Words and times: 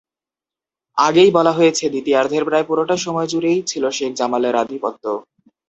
আগেই 0.97 1.29
বলা 1.37 1.51
হয়েছে, 1.51 1.85
দ্বিতীয়ার্ধের 1.89 2.43
প্রায় 2.45 2.65
পুরোটা 2.67 2.95
সময় 2.97 3.27
জুড়েই 3.27 3.59
ছিল 3.67 3.83
শেখ 3.89 4.11
জামালের 4.15 4.55
আধিপত্য। 4.63 5.03